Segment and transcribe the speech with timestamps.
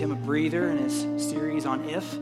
[0.00, 2.18] Tim a breather in his series on if.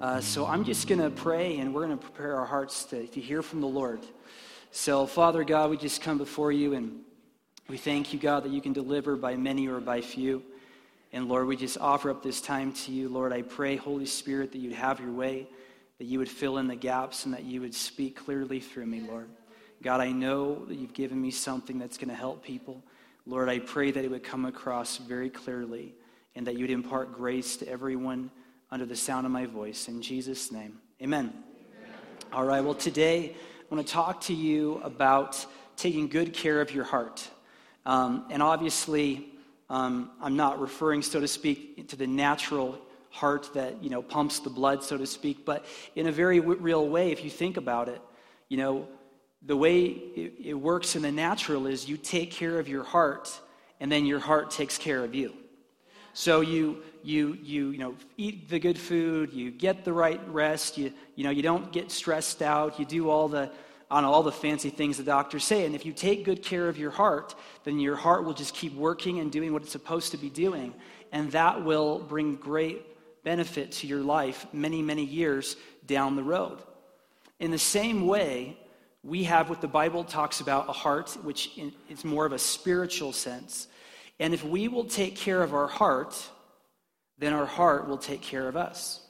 [0.00, 3.04] Uh, so I'm just going to pray and we're going to prepare our hearts to,
[3.04, 3.98] to hear from the Lord.
[4.70, 7.00] So, Father God, we just come before you and
[7.68, 10.40] we thank you, God, that you can deliver by many or by few.
[11.12, 13.08] And Lord, we just offer up this time to you.
[13.08, 15.48] Lord, I pray, Holy Spirit, that you'd have your way,
[15.98, 19.00] that you would fill in the gaps, and that you would speak clearly through me,
[19.00, 19.28] Lord.
[19.82, 22.84] God, I know that you've given me something that's going to help people.
[23.26, 25.96] Lord, I pray that it would come across very clearly
[26.36, 28.30] and that you'd impart grace to everyone
[28.70, 29.88] under the sound of my voice.
[29.88, 31.32] In Jesus' name, amen.
[31.32, 31.94] amen.
[32.32, 35.44] All right, well, today I want to talk to you about
[35.76, 37.28] taking good care of your heart.
[37.86, 39.28] Um, and obviously,
[39.70, 42.78] um, I'm not referring, so to speak, to the natural
[43.10, 46.60] heart that you know pumps the blood, so to speak, but in a very w-
[46.60, 48.00] real way, if you think about it,
[48.48, 48.86] you know,
[49.42, 53.40] the way it, it works in the natural is you take care of your heart,
[53.80, 55.32] and then your heart takes care of you.
[56.16, 60.78] So you you you you know eat the good food, you get the right rest,
[60.78, 63.52] you you know you don't get stressed out, you do all the
[63.90, 65.66] on all the fancy things the doctors say.
[65.66, 68.74] And if you take good care of your heart, then your heart will just keep
[68.74, 70.72] working and doing what it's supposed to be doing,
[71.12, 72.82] and that will bring great
[73.22, 76.62] benefit to your life many many years down the road.
[77.40, 78.56] In the same way,
[79.04, 83.12] we have what the Bible talks about a heart, which is more of a spiritual
[83.12, 83.68] sense.
[84.18, 86.16] And if we will take care of our heart,
[87.18, 89.00] then our heart will take care of us.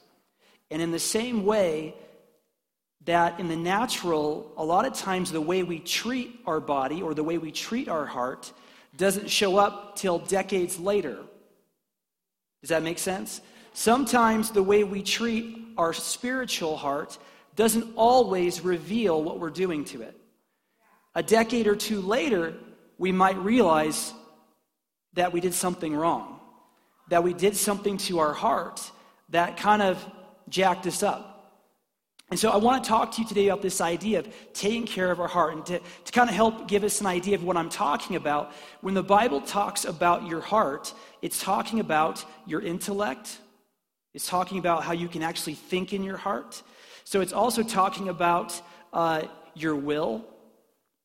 [0.69, 1.95] And in the same way,
[3.05, 7.13] that in the natural, a lot of times the way we treat our body or
[7.13, 8.51] the way we treat our heart
[8.97, 11.17] doesn't show up till decades later.
[12.61, 13.39] Does that make sense?
[13.73, 17.17] Sometimes the way we treat our spiritual heart
[17.55, 20.19] doesn't always reveal what we're doing to it.
[21.15, 22.55] A decade or two later,
[22.97, 24.13] we might realize
[25.17, 26.39] that we did something wrong,
[27.09, 28.91] that we did something to our heart
[29.29, 30.03] that kind of
[30.49, 31.33] jacked us up.
[32.29, 35.11] And so I want to talk to you today about this idea of taking care
[35.11, 37.55] of our heart and to, to kind of help give us an idea of what
[37.55, 38.51] I'm talking about.
[38.81, 43.39] When the Bible talks about your heart, it's talking about your intellect,
[44.13, 46.61] it's talking about how you can actually think in your heart,
[47.05, 48.61] so it's also talking about
[48.91, 49.23] uh,
[49.55, 50.25] your will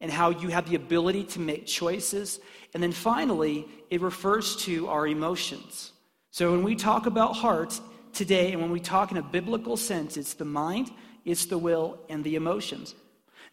[0.01, 2.41] and how you have the ability to make choices.
[2.75, 5.93] And then finally, it refers to our emotions.
[6.31, 7.79] So when we talk about heart
[8.13, 10.91] today, and when we talk in a biblical sense, it's the mind,
[11.25, 12.95] it's the will, and the emotions.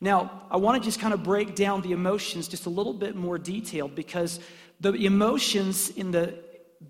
[0.01, 3.15] Now, I want to just kind of break down the emotions just a little bit
[3.15, 4.39] more detailed because
[4.79, 6.35] the emotions in the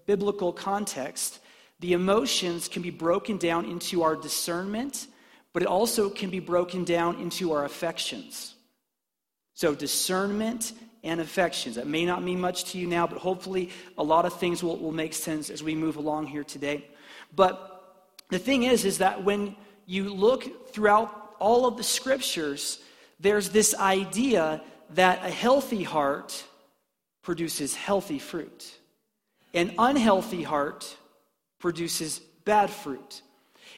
[0.05, 1.39] biblical context,
[1.79, 5.07] the emotions can be broken down into our discernment
[5.53, 8.55] but it also can be broken down into our affections.
[9.55, 10.73] So, discernment
[11.03, 11.75] and affections.
[11.75, 14.77] That may not mean much to you now, but hopefully a lot of things will,
[14.77, 16.85] will make sense as we move along here today.
[17.35, 19.55] But the thing is, is that when
[19.85, 22.79] you look throughout all of the scriptures,
[23.19, 24.61] there's this idea
[24.91, 26.43] that a healthy heart
[27.21, 28.77] produces healthy fruit.
[29.53, 30.95] An unhealthy heart
[31.59, 33.21] produces bad fruit.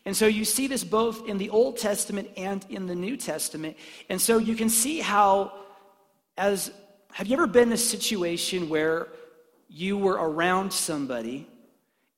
[0.06, 3.78] And so you see this both in the Old Testament and in the New Testament.
[4.10, 5.54] And so you can see how,
[6.38, 6.72] as
[7.14, 9.08] have you ever been in a situation where
[9.70, 11.48] you were around somebody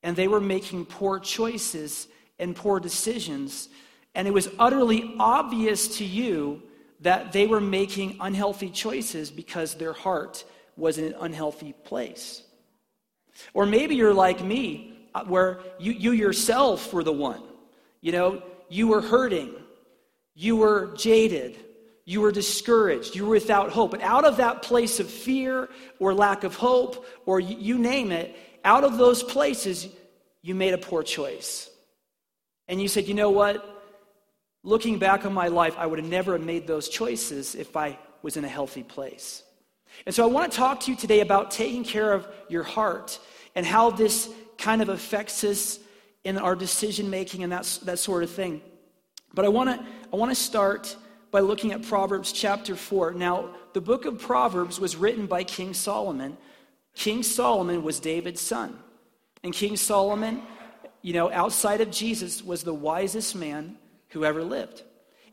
[0.01, 2.07] and they were making poor choices
[2.39, 3.69] and poor decisions,
[4.15, 6.61] and it was utterly obvious to you
[7.01, 10.43] that they were making unhealthy choices because their heart
[10.77, 12.43] was in an unhealthy place?
[13.53, 17.41] Or maybe you're like me, uh, where you, you yourself were the one.
[18.01, 19.53] You know, you were hurting,
[20.35, 21.57] you were jaded,
[22.05, 23.91] you were discouraged, you were without hope.
[23.91, 25.69] But out of that place of fear
[25.99, 29.87] or lack of hope, or you name it, out of those places,
[30.41, 31.69] you made a poor choice.
[32.67, 33.69] And you said, you know what?
[34.63, 38.37] Looking back on my life, I would have never made those choices if I was
[38.37, 39.43] in a healthy place.
[40.05, 43.19] And so I want to talk to you today about taking care of your heart
[43.55, 45.79] and how this kind of affects us
[46.23, 48.61] in our decision making and that, that sort of thing.
[49.33, 50.95] But I want to I want to start
[51.33, 53.13] by looking at Proverbs chapter 4.
[53.13, 56.37] Now, the book of Proverbs was written by King Solomon.
[56.93, 58.77] King Solomon was David's son.
[59.43, 60.43] And King Solomon,
[61.01, 63.77] you know, outside of Jesus, was the wisest man
[64.09, 64.83] who ever lived.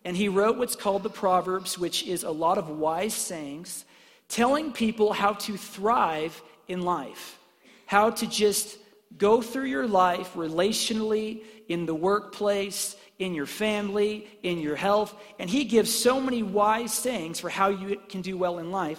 [0.02, 3.84] And he wrote what's called the Proverbs, which is a lot of wise sayings
[4.30, 7.38] telling people how to thrive in life,
[7.84, 8.78] how to just
[9.18, 15.14] go through your life relationally, in the workplace, in your family, in your health.
[15.38, 18.98] And he gives so many wise sayings for how you can do well in life.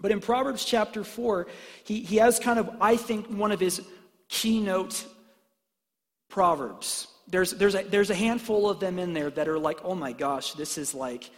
[0.00, 1.48] But in Proverbs chapter 4,
[1.84, 3.82] he, he has kind of, I think, one of his
[4.28, 5.04] keynote
[6.28, 7.08] Proverbs.
[7.28, 10.12] There's, there's, a, there's a handful of them in there that are like, oh my
[10.12, 11.30] gosh, this is like,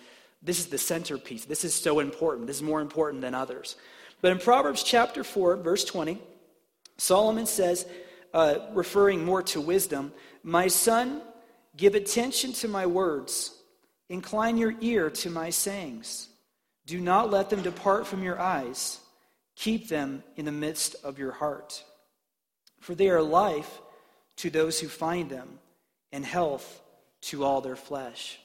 [0.43, 1.47] this is the centerpiece.
[1.47, 2.47] This is so important.
[2.47, 3.77] This is more important than others.
[4.21, 6.19] But in Proverbs chapter 4, verse 20,
[6.99, 7.87] Solomon says,
[8.33, 10.13] uh, referring more to wisdom,
[10.43, 11.23] My son,
[11.77, 13.55] give attention to my words,
[14.09, 16.29] incline your ear to my sayings.
[16.87, 19.01] Do not let them depart from your eyes,
[19.57, 21.83] keep them in the midst of your heart.
[22.81, 23.81] For they are life
[24.37, 25.59] to those who find them,
[26.13, 26.81] and health
[27.23, 28.39] to all their flesh.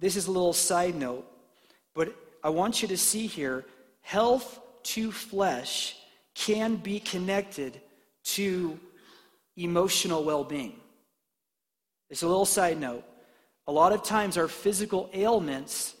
[0.00, 1.26] This is a little side note,
[1.94, 3.64] but I want you to see here
[4.02, 5.96] health to flesh
[6.34, 7.80] can be connected
[8.24, 8.78] to
[9.56, 10.76] emotional well being.
[12.10, 13.04] It's a little side note.
[13.66, 15.94] A lot of times, our physical ailments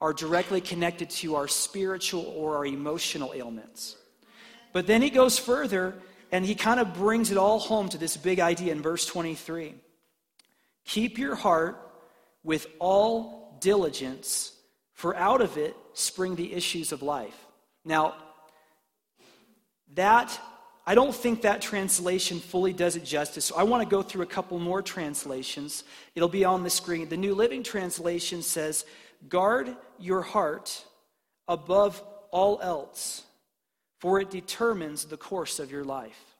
[0.00, 3.96] are directly connected to our spiritual or our emotional ailments.
[4.72, 5.94] But then he goes further
[6.32, 9.74] and he kind of brings it all home to this big idea in verse 23.
[10.84, 11.80] Keep your heart
[12.42, 14.52] with all diligence,
[14.92, 17.36] for out of it spring the issues of life.
[17.84, 18.14] Now,
[19.94, 20.38] that
[20.88, 23.46] I don't think that translation fully does it justice.
[23.46, 25.82] So I want to go through a couple more translations.
[26.14, 27.08] It'll be on the screen.
[27.08, 28.84] The New Living Translation says,
[29.28, 30.84] Guard your heart
[31.48, 33.24] above all else,
[33.98, 36.36] for it determines the course of your life.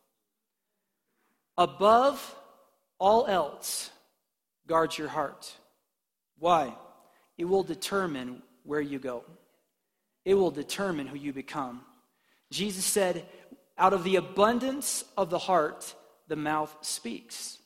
[1.58, 2.36] Above
[3.00, 3.90] all else,
[4.68, 5.52] guard your heart.
[6.38, 6.72] Why?
[7.36, 9.24] It will determine where you go,
[10.24, 11.80] it will determine who you become.
[12.52, 13.26] Jesus said,
[13.78, 15.94] out of the abundance of the heart,
[16.28, 17.58] the mouth speaks.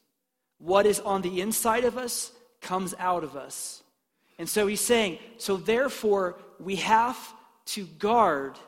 [0.59, 3.83] What is on the inside of us comes out of us.
[4.39, 7.19] And so he's saying, so therefore, we have
[7.67, 8.59] to guard,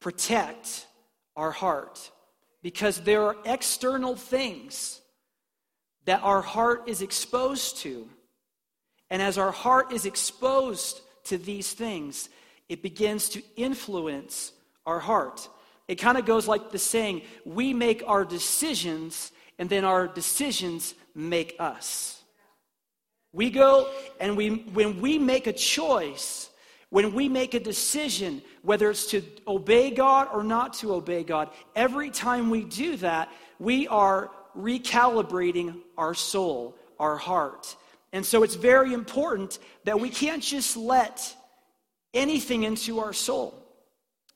[0.00, 0.86] protect
[1.36, 2.10] our heart.
[2.62, 5.00] Because there are external things
[6.04, 8.08] that our heart is exposed to.
[9.10, 12.28] And as our heart is exposed to these things,
[12.68, 14.52] it begins to influence
[14.86, 15.48] our heart.
[15.88, 20.94] It kind of goes like the saying we make our decisions, and then our decisions
[21.14, 22.22] make us.
[23.32, 23.90] We go
[24.20, 26.50] and we, when we make a choice,
[26.90, 31.50] when we make a decision, whether it's to obey God or not to obey God,
[31.74, 33.28] every time we do that,
[33.58, 37.74] we are recalibrating our soul, our heart.
[38.12, 41.34] And so it's very important that we can't just let
[42.14, 43.63] anything into our soul.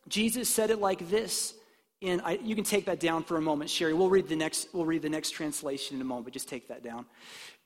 [0.09, 1.55] Jesus said it like this.
[2.01, 3.93] In, I, you can take that down for a moment, Sherry.
[3.93, 4.69] We'll read the next.
[4.73, 6.27] We'll read the next translation in a moment.
[6.27, 7.07] But just take that down.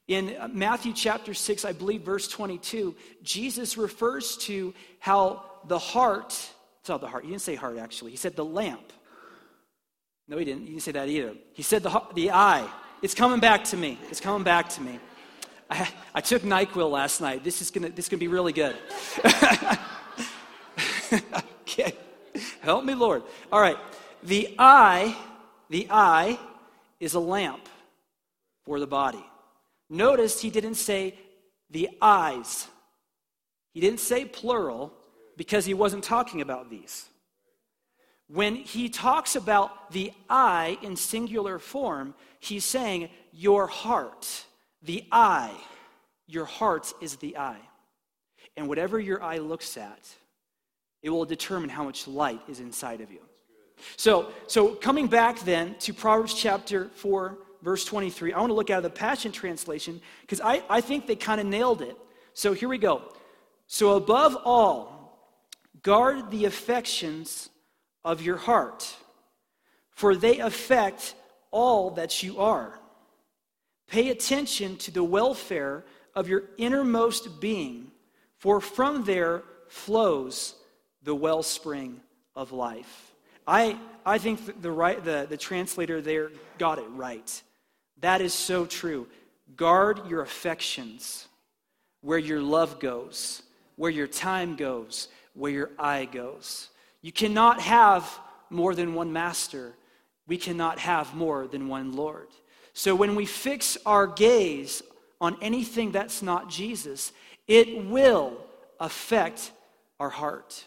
[0.08, 6.30] In uh, Matthew chapter six, I believe verse twenty-two, Jesus refers to how the heart.
[6.80, 7.24] It's not the heart.
[7.24, 8.10] He didn't say heart actually.
[8.10, 8.92] He said the lamp.
[10.28, 10.62] No, he didn't.
[10.62, 11.34] He didn't say that either.
[11.52, 12.66] He said the the eye.
[13.02, 13.98] It's coming back to me.
[14.10, 14.98] It's coming back to me.
[15.68, 17.44] I, I took Nyquil last night.
[17.44, 18.76] This is is gonna be really good.
[21.62, 21.94] okay.
[22.62, 23.24] Help me, Lord.
[23.50, 23.76] All right.
[24.22, 25.16] The eye,
[25.68, 26.38] the eye
[27.00, 27.68] is a lamp
[28.64, 29.24] for the body.
[29.90, 31.18] Notice he didn't say
[31.70, 32.68] the eyes.
[33.74, 34.92] He didn't say plural
[35.36, 37.06] because he wasn't talking about these.
[38.28, 44.46] When he talks about the eye in singular form, he's saying your heart,
[44.82, 45.54] the eye,
[46.28, 47.60] your heart is the eye.
[48.56, 50.14] And whatever your eye looks at,
[51.02, 53.20] it will determine how much light is inside of you.
[53.96, 58.70] So, so coming back then to Proverbs chapter 4, verse 23, I want to look
[58.70, 61.96] at the Passion Translation because I, I think they kind of nailed it.
[62.34, 63.02] So here we go.
[63.66, 65.18] So, above all,
[65.82, 67.48] guard the affections
[68.04, 68.94] of your heart,
[69.90, 71.14] for they affect
[71.50, 72.78] all that you are.
[73.88, 77.92] Pay attention to the welfare of your innermost being,
[78.38, 80.54] for from there flows
[81.04, 82.00] the wellspring
[82.34, 83.12] of life.
[83.46, 87.42] I, I think the, right, the, the translator there got it right.
[88.00, 89.06] That is so true.
[89.56, 91.26] Guard your affections
[92.00, 93.42] where your love goes,
[93.76, 96.68] where your time goes, where your eye goes.
[97.00, 98.18] You cannot have
[98.50, 99.74] more than one master.
[100.26, 102.28] We cannot have more than one Lord.
[102.74, 104.82] So when we fix our gaze
[105.20, 107.12] on anything that's not Jesus,
[107.46, 108.36] it will
[108.80, 109.52] affect
[110.00, 110.64] our heart.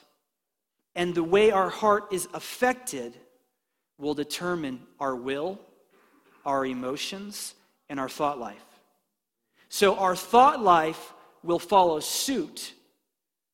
[0.96, 3.18] And the way our heart is affected
[3.98, 5.60] will determine our will,
[6.46, 7.56] our emotions,
[7.90, 8.64] and our thought life.
[9.70, 12.74] So our thought life will follow suit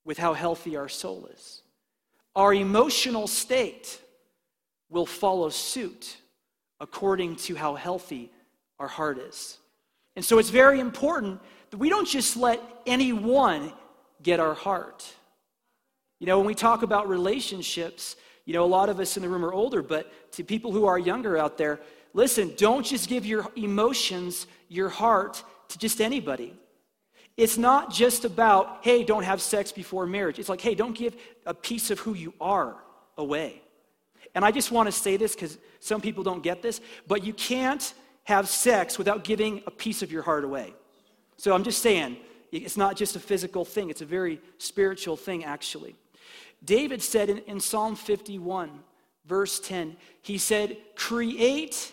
[0.05, 1.61] with how healthy our soul is.
[2.35, 3.99] Our emotional state
[4.89, 6.17] will follow suit
[6.79, 8.31] according to how healthy
[8.79, 9.57] our heart is.
[10.15, 13.71] And so it's very important that we don't just let anyone
[14.21, 15.11] get our heart.
[16.21, 19.29] You know, when we talk about relationships, you know, a lot of us in the
[19.29, 21.79] room are older, but to people who are younger out there,
[22.13, 26.53] listen, don't just give your emotions, your heart to just anybody.
[27.37, 30.37] It's not just about, hey, don't have sex before marriage.
[30.37, 31.15] It's like, hey, don't give
[31.47, 32.75] a piece of who you are
[33.17, 33.63] away.
[34.35, 37.33] And I just want to say this because some people don't get this, but you
[37.33, 40.75] can't have sex without giving a piece of your heart away.
[41.37, 42.17] So I'm just saying,
[42.51, 45.95] it's not just a physical thing, it's a very spiritual thing, actually.
[46.63, 48.69] David said in, in Psalm 51,
[49.25, 51.91] verse 10, he said, Create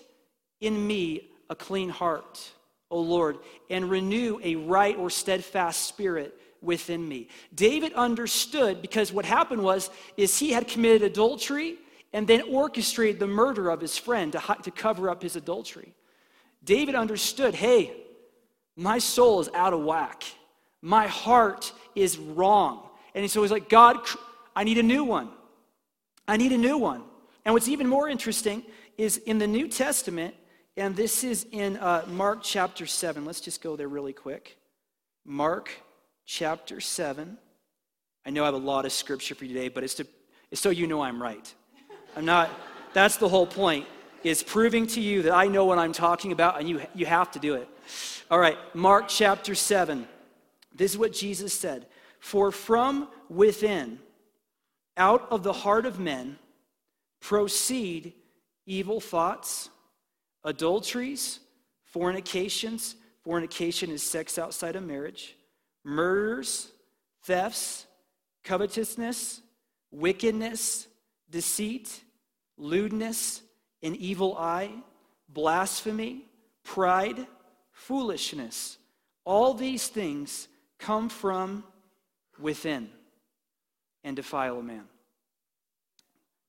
[0.60, 2.50] in me a clean heart,
[2.90, 3.38] O Lord,
[3.70, 7.28] and renew a right or steadfast spirit within me.
[7.54, 11.76] David understood because what happened was is he had committed adultery
[12.12, 15.94] and then orchestrated the murder of his friend to, to cover up his adultery.
[16.64, 17.92] David understood, hey,
[18.76, 20.24] my soul is out of whack.
[20.80, 22.87] My heart is wrong.
[23.14, 23.96] And so he's like, God,
[24.54, 25.28] I need a new one.
[26.26, 27.02] I need a new one.
[27.44, 28.62] And what's even more interesting
[28.98, 30.34] is in the New Testament,
[30.76, 33.24] and this is in uh, Mark chapter 7.
[33.24, 34.58] Let's just go there really quick.
[35.24, 35.70] Mark
[36.26, 37.38] chapter 7.
[38.26, 40.06] I know I have a lot of scripture for you today, but it's, to,
[40.50, 41.54] it's so you know I'm right.
[42.16, 42.50] I'm not,
[42.92, 43.86] that's the whole point,
[44.24, 47.30] is proving to you that I know what I'm talking about and you, you have
[47.30, 47.68] to do it.
[48.30, 50.06] All right, Mark chapter 7.
[50.74, 51.86] This is what Jesus said
[52.20, 54.00] For from within,
[54.96, 56.38] out of the heart of men,
[57.20, 58.14] proceed
[58.66, 59.70] evil thoughts
[60.44, 61.40] adulteries,
[61.84, 62.96] fornications.
[63.22, 65.36] Fornication is sex outside of marriage.
[65.84, 66.70] Murders,
[67.24, 67.86] thefts,
[68.44, 69.42] covetousness,
[69.90, 70.88] wickedness,
[71.30, 72.02] deceit,
[72.56, 73.42] lewdness,
[73.82, 74.70] an evil eye,
[75.28, 76.24] blasphemy,
[76.64, 77.26] pride,
[77.70, 78.78] foolishness.
[79.24, 80.48] All these things
[80.78, 81.64] come from
[82.40, 82.88] within
[84.04, 84.84] and defile a man.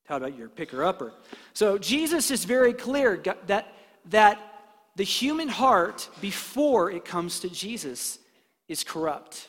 [0.05, 1.13] How about your picker upper?
[1.53, 3.73] So Jesus is very clear that
[4.05, 4.49] that
[4.95, 8.19] the human heart, before it comes to Jesus,
[8.67, 9.47] is corrupt.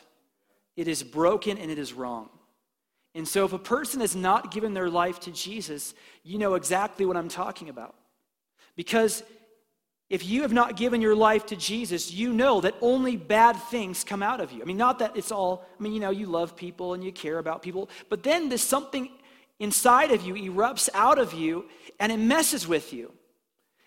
[0.77, 2.29] It is broken and it is wrong.
[3.13, 5.93] And so, if a person has not given their life to Jesus,
[6.23, 7.95] you know exactly what I'm talking about.
[8.77, 9.23] Because
[10.11, 14.03] if you have not given your life to Jesus, you know that only bad things
[14.03, 14.61] come out of you.
[14.61, 17.13] I mean, not that it's all, I mean, you know, you love people and you
[17.13, 19.09] care about people, but then there's something
[19.59, 21.63] inside of you erupts out of you
[21.97, 23.13] and it messes with you.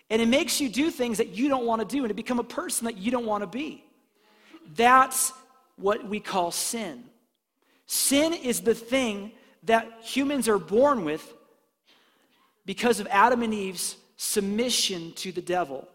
[0.09, 2.39] And it makes you do things that you don't want to do and to become
[2.39, 3.85] a person that you don't want to be.
[4.75, 5.31] That's
[5.75, 7.03] what we call sin.
[7.85, 11.35] Sin is the thing that humans are born with
[12.65, 15.87] because of Adam and Eve's submission to the devil.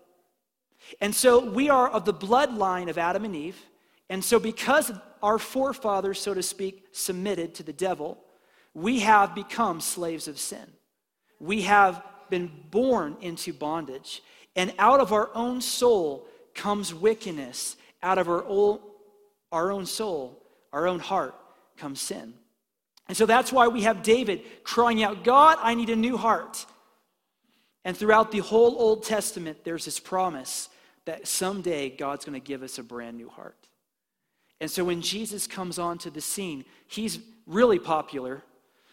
[1.01, 3.61] And so we are of the bloodline of Adam and Eve.
[4.09, 4.91] And so, because
[5.23, 8.19] our forefathers, so to speak, submitted to the devil,
[8.75, 10.67] we have become slaves of sin.
[11.39, 14.23] We have been born into bondage.
[14.57, 17.77] And out of our own soul comes wickedness.
[18.03, 18.81] Out of our own,
[19.53, 20.43] our own soul,
[20.73, 21.35] our own heart,
[21.77, 22.35] comes sin.
[23.09, 26.65] And so that's why we have David crying out, God, I need a new heart.
[27.85, 30.69] And throughout the whole Old Testament, there's this promise
[31.11, 33.69] that someday God's going to give us a brand new heart.
[34.61, 38.43] And so when Jesus comes onto the scene, he's really popular,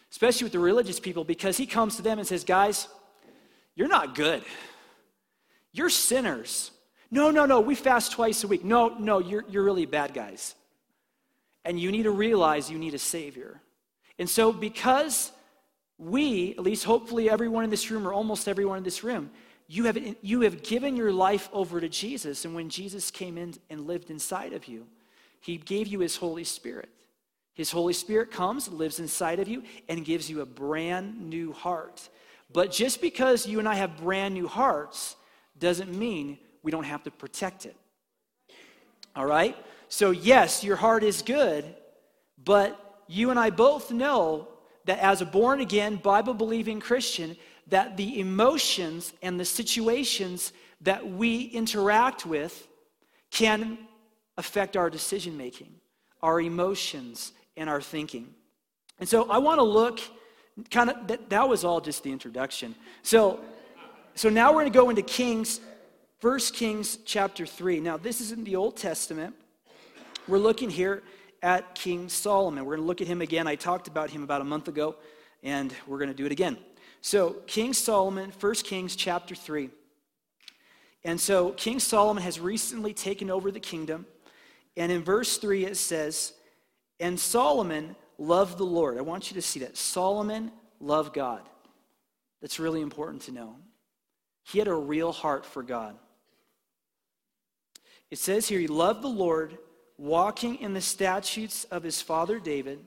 [0.10, 2.88] especially with the religious people, because he comes to them and says, Guys,
[3.76, 4.42] you're not good.
[5.72, 6.72] You're sinners.
[7.12, 8.66] No, no, no, we fast twice a week.
[8.66, 10.56] No, no, you're, you're really bad guys.
[11.66, 13.62] And you need to realize you need a Savior.
[14.18, 15.32] And so, because
[16.00, 19.30] we, at least hopefully everyone in this room or almost everyone in this room,
[19.68, 22.46] you have, you have given your life over to Jesus.
[22.46, 24.88] And when Jesus came in and lived inside of you,
[25.42, 26.90] he gave you his Holy Spirit.
[27.54, 32.08] His Holy Spirit comes, lives inside of you, and gives you a brand new heart.
[32.54, 35.16] But just because you and I have brand new hearts
[35.60, 37.76] doesn't mean we don't have to protect it.
[39.16, 39.58] All right?
[39.90, 41.66] So, yes, your heart is good,
[42.44, 44.48] but you and I both know
[44.86, 47.36] that as a born again, Bible believing Christian,
[47.70, 52.68] that the emotions and the situations that we interact with
[53.32, 53.78] can
[54.38, 55.74] affect our decision making,
[56.22, 58.34] our emotions, and our thinking.
[59.00, 60.00] And so I want to look
[60.72, 62.76] kind of that, that was all just the introduction.
[63.04, 63.40] So
[64.18, 65.62] so now we're going to go into Kings,
[66.22, 67.80] 1 Kings chapter 3.
[67.80, 69.36] Now this is in the Old Testament.
[70.28, 71.04] We're looking here
[71.44, 72.66] at King Solomon.
[72.66, 73.46] We're going to look at him again.
[73.46, 74.96] I talked about him about a month ago,
[75.44, 76.58] and we're going to do it again.
[77.02, 79.70] So, King Solomon, 1 Kings chapter 3.
[81.08, 84.06] And so King Solomon has recently taken over the kingdom.
[84.76, 86.34] And in verse 3, it says,
[87.00, 88.98] And Solomon loved the Lord.
[88.98, 89.78] I want you to see that.
[89.78, 90.52] Solomon
[90.82, 91.42] loved God.
[92.42, 93.56] That's really important to know.
[94.44, 95.96] He had a real heart for God.
[98.12, 99.58] It says here, he loved the Lord,
[99.98, 102.80] walking in the statutes of his father David,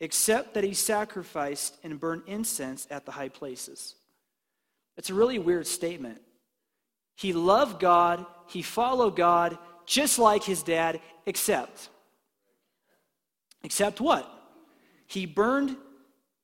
[0.00, 3.94] except that he sacrificed and burned incense at the high places.
[4.96, 6.20] It's a really weird statement.
[7.16, 11.88] He loved God, he followed God, just like his dad, except.
[13.64, 14.30] Except what?
[15.06, 15.76] He burned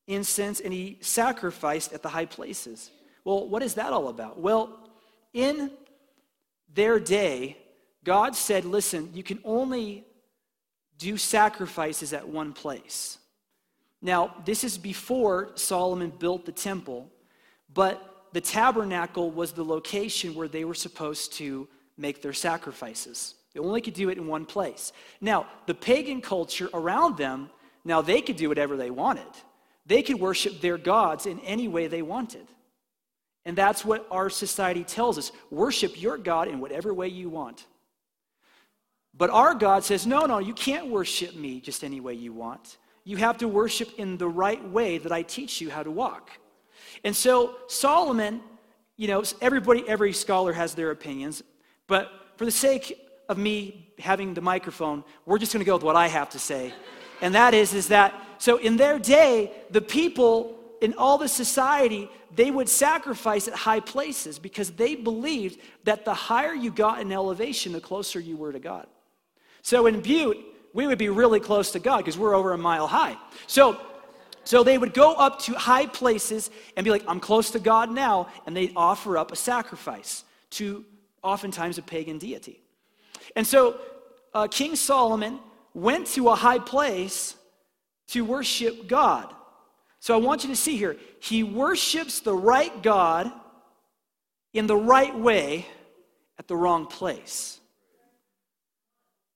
[0.07, 2.91] incense and he sacrificed at the high places.
[3.25, 4.41] Well, what is that all about?
[4.41, 4.91] Well,
[5.33, 5.71] in
[6.73, 7.57] their day,
[8.03, 10.05] God said, listen, you can only
[10.99, 13.19] do sacrifices at one place.
[14.05, 17.11] Now, this is before Solomon built the temple,
[17.73, 23.35] but the tabernacle was the location where they were supposed to make their sacrifices.
[23.55, 24.93] They only could do it in one place.
[25.23, 27.49] Now, the pagan culture around them,
[27.83, 29.27] now they could do whatever they wanted.
[29.87, 32.47] They could worship their gods in any way they wanted.
[33.47, 37.65] And that's what our society tells us worship your God in whatever way you want.
[39.17, 42.77] But our God says, no, no, you can't worship me just any way you want.
[43.05, 46.31] You have to worship in the right way that I teach you how to walk.
[47.05, 48.41] And so Solomon,
[48.97, 51.43] you know, everybody, every scholar has their opinions,
[51.87, 55.83] but for the sake of me having the microphone, we're just going to go with
[55.83, 56.73] what I have to say.
[57.21, 62.11] And that is, is that, so in their day, the people in all the society,
[62.35, 67.13] they would sacrifice at high places because they believed that the higher you got in
[67.13, 68.87] elevation, the closer you were to God.
[69.63, 70.37] So in Butte,
[70.75, 73.17] we would be really close to God because we're over a mile high.
[73.47, 73.81] So,
[74.43, 77.91] so they would go up to high places and be like, I'm close to God
[77.91, 80.85] now, and they'd offer up a sacrifice to
[81.23, 82.61] oftentimes a pagan deity.
[83.37, 83.81] And so
[84.35, 85.39] uh, King Solomon
[85.73, 87.37] went to a high place
[88.09, 89.33] to worship God.
[90.01, 93.33] So I want you to see here, he worships the right God
[94.53, 95.67] in the right way
[96.39, 97.61] at the wrong place.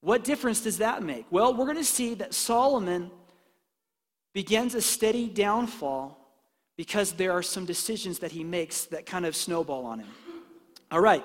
[0.00, 1.26] What difference does that make?
[1.30, 3.10] Well, we're going to see that Solomon
[4.32, 6.16] begins a steady downfall
[6.76, 10.08] because there are some decisions that he makes that kind of snowball on him.
[10.92, 11.24] All right,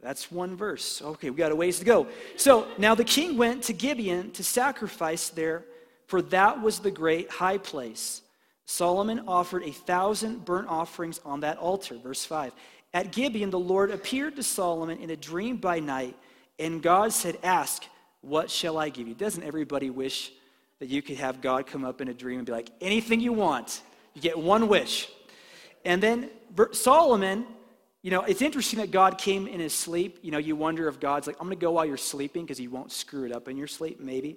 [0.00, 1.02] that's one verse.
[1.02, 2.06] Okay, we got a ways to go.
[2.36, 5.64] So now the king went to Gibeon to sacrifice there,
[6.06, 8.22] for that was the great high place.
[8.66, 11.96] Solomon offered a thousand burnt offerings on that altar.
[11.96, 12.52] Verse 5.
[12.94, 16.16] At Gibeon, the Lord appeared to Solomon in a dream by night
[16.58, 17.84] and God said, Ask,
[18.20, 19.14] what shall I give you?
[19.14, 20.32] Doesn't everybody wish
[20.78, 23.32] that you could have God come up in a dream and be like, Anything you
[23.32, 23.82] want?
[24.14, 25.08] You get one wish.
[25.84, 26.30] And then
[26.72, 27.46] Solomon,
[28.02, 30.18] you know, it's interesting that God came in his sleep.
[30.22, 32.58] You know, you wonder if God's like, I'm going to go while you're sleeping because
[32.58, 34.36] he won't screw it up in your sleep, maybe.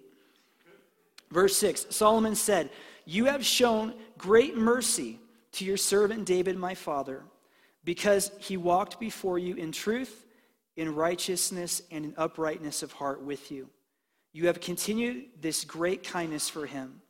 [1.31, 2.69] Verse 6 Solomon said,
[3.05, 5.19] You have shown great mercy
[5.53, 7.23] to your servant David, my father,
[7.83, 10.24] because he walked before you in truth
[10.75, 13.69] in righteousness and in uprightness of heart with you.
[14.33, 17.01] You have continued this great kindness for him,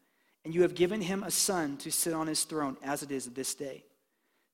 [0.43, 3.25] and you have given him a son to sit on his throne as it is
[3.25, 3.83] this day.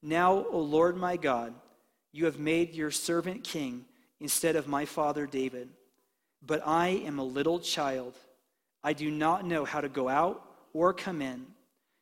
[0.02, 1.54] Now, O Lord my God,
[2.13, 3.86] you have made your servant king
[4.19, 5.69] instead of my father David.
[6.41, 8.15] But I am a little child.
[8.84, 10.43] I do not know how to go out
[10.74, 11.45] or come in.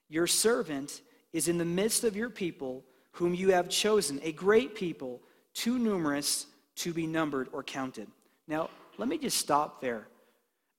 [0.08, 1.02] Your servant
[1.34, 5.22] is in the midst of your people, whom you have chosen, a great people,
[5.54, 6.45] too numerous
[6.80, 8.08] to be numbered or counted.
[8.48, 10.08] Now, let me just stop there.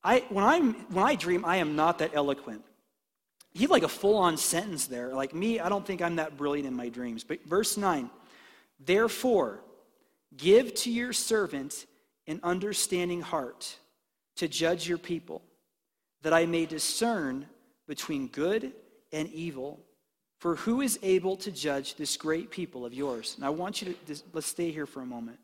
[0.02, 2.64] I, when, I'm, when I dream, I am not that eloquent.
[3.52, 5.14] You have like a full on sentence there.
[5.14, 7.24] Like me, I don't think I'm that brilliant in my dreams.
[7.24, 8.08] But verse 9,
[8.78, 9.60] therefore,
[10.36, 11.86] give to your servant
[12.26, 13.76] an understanding heart
[14.36, 15.42] to judge your people,
[16.22, 17.46] that I may discern
[17.86, 18.72] between good
[19.12, 19.80] and evil.
[20.38, 23.34] For who is able to judge this great people of yours?
[23.36, 25.38] And I want you to, let's stay here for a moment.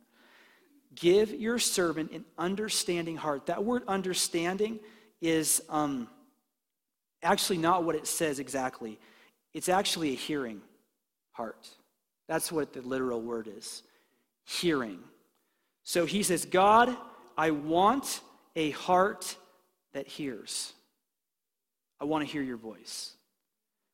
[0.96, 3.46] Give your servant an understanding heart.
[3.46, 4.80] That word understanding
[5.20, 6.08] is um,
[7.22, 8.98] actually not what it says exactly,
[9.54, 10.60] it's actually a hearing
[11.32, 11.68] heart.
[12.28, 13.82] That's what the literal word is
[14.44, 14.98] hearing.
[15.84, 16.96] So he says, God,
[17.36, 18.20] I want
[18.56, 19.36] a heart
[19.92, 20.72] that hears.
[22.00, 23.12] I want to hear your voice.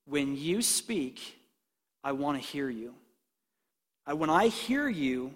[0.07, 1.38] When you speak,
[2.03, 2.95] I want to hear you.
[4.07, 5.35] I, when I hear you,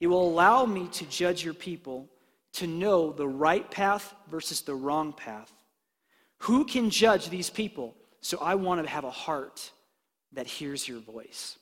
[0.00, 2.08] it will allow me to judge your people,
[2.54, 5.52] to know the right path versus the wrong path.
[6.40, 7.94] Who can judge these people?
[8.20, 9.70] So I want to have a heart
[10.32, 11.58] that hears your voice.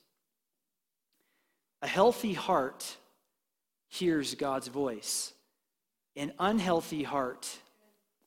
[1.83, 2.97] A healthy heart
[3.89, 5.33] hears God's voice.
[6.17, 7.49] An unhealthy heart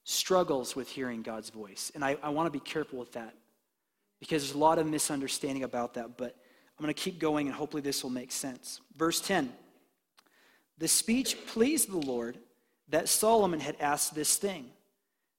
[0.04, 1.92] struggles with hearing God's voice.
[1.96, 3.34] And I, I want to be careful with that
[4.20, 6.18] because there's a lot of misunderstanding about that.
[6.18, 6.36] But
[6.78, 8.80] I'm going to keep going and hopefully this will make sense.
[8.96, 9.52] Verse 10
[10.78, 12.38] The speech pleased the Lord
[12.90, 14.68] that Solomon had asked this thing.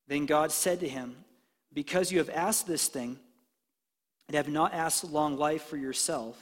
[0.07, 1.17] Then God said to him,
[1.73, 3.19] Because you have asked this thing,
[4.27, 6.37] and have not asked long life for yourself,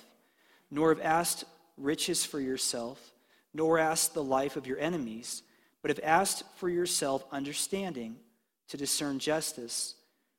[0.71, 1.45] nor have asked
[1.77, 3.13] riches for yourself,
[3.55, 5.43] nor asked the life of your enemies,
[5.83, 8.17] but have asked for yourself understanding
[8.69, 9.95] to discern justice.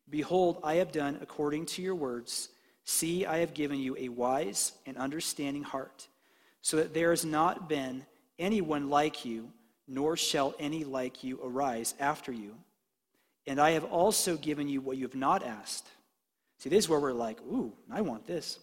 [0.10, 2.50] Behold, I have done according to your words.
[2.84, 6.08] See, I have given you a wise and understanding heart,
[6.62, 8.06] so that there has not been
[8.40, 9.52] anyone like you,
[9.88, 12.56] nor shall any like you arise after you.
[13.46, 15.88] And I have also given you what you have not asked.
[16.60, 18.60] See, this is where we're like, ooh, I want this.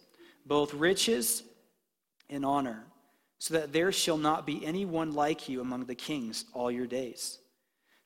[0.46, 1.42] Both riches
[2.28, 2.84] and honor
[3.38, 7.38] so that there shall not be anyone like you among the kings all your days.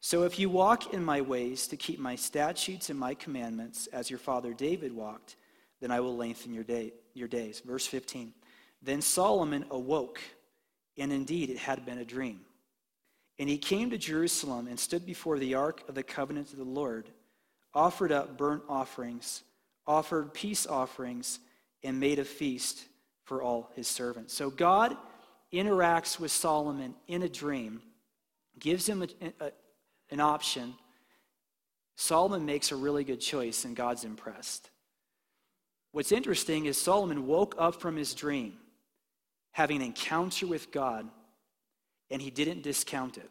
[0.00, 4.10] So if you walk in my ways to keep my statutes and my commandments, as
[4.10, 5.36] your father David walked,
[5.80, 7.60] then I will lengthen your, day, your days.
[7.60, 8.32] Verse 15.
[8.82, 10.20] Then Solomon awoke,
[10.98, 12.40] and indeed it had been a dream.
[13.38, 16.64] And he came to Jerusalem and stood before the ark of the covenant of the
[16.64, 17.08] Lord,
[17.72, 19.42] offered up burnt offerings,
[19.86, 21.38] offered peace offerings,
[21.84, 22.84] and made a feast
[23.24, 24.34] for all his servants.
[24.34, 24.96] So God
[25.52, 27.80] interacts with Solomon in a dream,
[28.58, 29.08] gives him a,
[29.40, 29.52] a,
[30.10, 30.74] an option.
[31.96, 34.70] Solomon makes a really good choice, and God's impressed.
[35.92, 38.54] What's interesting is Solomon woke up from his dream
[39.58, 41.04] having an encounter with God,
[42.12, 43.28] and he didn't discount it.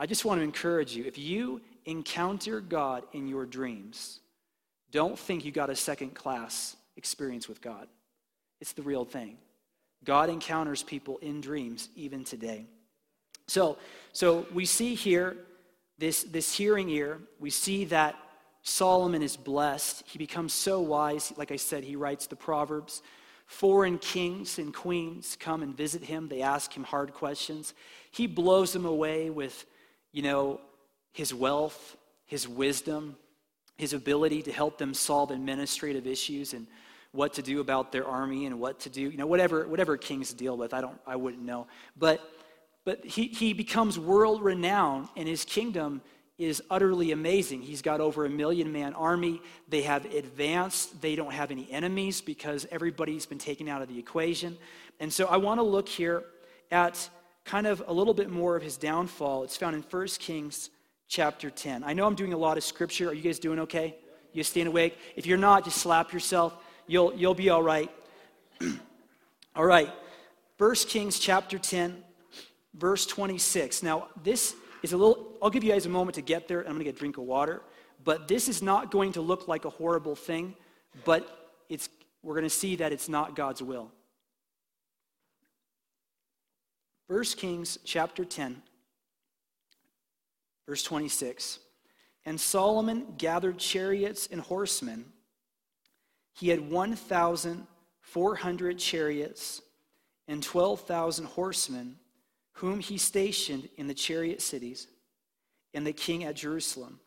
[0.00, 4.18] I just want to encourage you if you encounter God in your dreams,
[4.90, 7.86] don't think you got a second class experience with God.
[8.60, 9.38] It's the real thing.
[10.02, 12.66] God encounters people in dreams even today.
[13.46, 13.78] So,
[14.12, 15.36] so we see here
[15.98, 17.20] this, this hearing ear.
[17.38, 18.16] We see that
[18.64, 20.02] Solomon is blessed.
[20.08, 21.32] He becomes so wise.
[21.36, 23.02] Like I said, he writes the Proverbs.
[23.46, 26.28] Foreign kings and queens come and visit him.
[26.28, 27.74] They ask him hard questions.
[28.10, 29.64] He blows them away with,
[30.12, 30.60] you know,
[31.12, 33.16] his wealth, his wisdom,
[33.76, 36.66] his ability to help them solve administrative issues and
[37.12, 40.32] what to do about their army and what to do, you know, whatever, whatever kings
[40.34, 40.74] deal with.
[40.74, 41.66] I don't, I wouldn't know.
[41.96, 42.20] But,
[42.84, 46.02] but he, he becomes world renowned and his kingdom
[46.38, 47.62] is utterly amazing.
[47.62, 49.40] He's got over a million man army.
[49.68, 51.00] They have advanced.
[51.00, 54.58] They don't have any enemies because everybody's been taken out of the equation.
[55.00, 56.24] And so I want to look here
[56.70, 57.08] at
[57.44, 59.44] kind of a little bit more of his downfall.
[59.44, 60.70] It's found in 1 Kings
[61.08, 61.84] chapter 10.
[61.84, 63.08] I know I'm doing a lot of scripture.
[63.08, 63.96] Are you guys doing okay?
[64.32, 64.98] You staying awake?
[65.14, 66.54] If you're not, just slap yourself
[66.86, 67.90] you'll, you'll be all right.
[69.56, 69.90] all right.
[70.58, 72.02] 1 Kings chapter 10,
[72.74, 73.82] verse 26.
[73.82, 74.54] Now, this
[74.88, 76.60] is a little, I'll give you guys a moment to get there.
[76.60, 77.62] I'm going to get a drink of water.
[78.04, 80.54] But this is not going to look like a horrible thing,
[81.04, 81.88] but it's,
[82.22, 83.90] we're going to see that it's not God's will.
[87.08, 88.62] 1 Kings chapter 10,
[90.66, 91.60] verse 26.
[92.24, 95.04] And Solomon gathered chariots and horsemen
[96.38, 99.62] he had 1,400 chariots
[100.28, 101.96] and 12,000 horsemen,
[102.56, 104.86] whom he stationed in the chariot cities,
[105.74, 107.00] and the king at Jerusalem.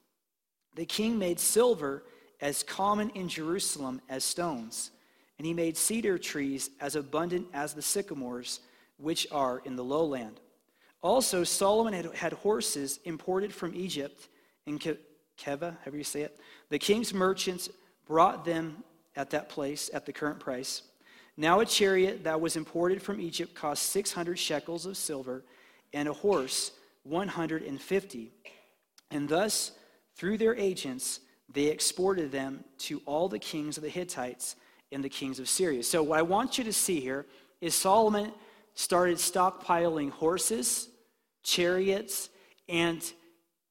[0.76, 2.04] The king made silver
[2.40, 4.92] as common in Jerusalem as stones,
[5.38, 8.60] and he made cedar trees as abundant as the sycamores
[8.98, 10.40] which are in the lowland.
[11.02, 14.28] Also, Solomon had, had horses imported from Egypt
[14.68, 14.98] in Keveh,
[15.38, 16.40] however you say it.
[16.70, 17.70] The king's merchants
[18.06, 18.84] brought them
[19.16, 20.84] at that place at the current price.
[21.40, 25.46] Now a chariot that was imported from Egypt cost 600 shekels of silver,
[25.94, 26.74] and a horse
[27.04, 28.32] 150.
[29.10, 29.72] And thus,
[30.18, 34.58] through their agents, they exported them to all the kings of the Hittites
[34.92, 35.82] and the kings of Syria.
[35.82, 37.26] So, what I want you to see here
[37.62, 38.34] is Solomon
[38.74, 40.90] started stockpiling horses,
[41.44, 42.30] chariots,
[42.68, 43.02] and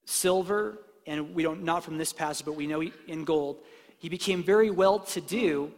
[0.05, 3.57] silver, and we don't, not from this passage, but we know in gold.
[3.99, 5.71] He became very well to do,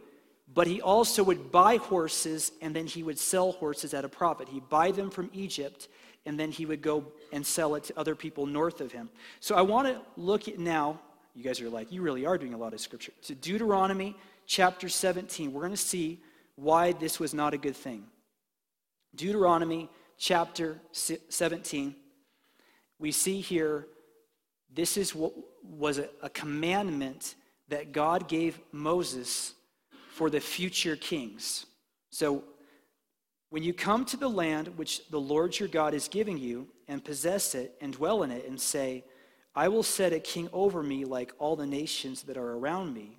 [0.54, 4.48] but he also would buy horses and then he would sell horses at a profit.
[4.48, 5.88] He'd buy them from Egypt
[6.26, 9.08] and then he would go and sell it to other people north of him.
[9.40, 11.00] So I want to look at now,
[11.34, 13.12] you guys are like, you really are doing a lot of scripture.
[13.22, 15.52] To Deuteronomy chapter 17.
[15.52, 16.20] We're going to see
[16.56, 18.04] why this was not a good thing.
[19.14, 19.88] Deuteronomy
[20.18, 21.94] chapter 17.
[22.98, 23.86] We see here
[24.74, 27.34] this is what was a, a commandment
[27.68, 29.54] that God gave Moses
[30.12, 31.66] for the future kings.
[32.10, 32.44] So
[33.52, 37.04] When you come to the land which the Lord your God is giving you, and
[37.04, 39.04] possess it, and dwell in it, and say,
[39.54, 43.18] I will set a king over me like all the nations that are around me,